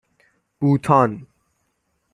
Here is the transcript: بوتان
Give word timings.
بوتان 0.59 1.27